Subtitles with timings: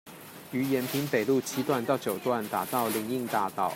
[0.51, 3.69] 於延平北路七段到九段打造林蔭大道